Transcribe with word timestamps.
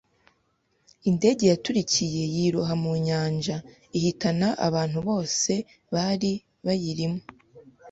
Indege 1.09 1.43
yaturikiye 1.51 2.21
yiroha 2.35 2.73
mu 2.83 2.91
nyanja, 3.07 3.55
ihitana 3.97 4.47
abantu 4.67 4.97
bose 5.07 5.53
bari 5.93 6.31
bayirimo. 6.65 7.21